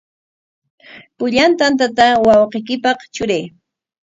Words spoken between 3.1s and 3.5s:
truray.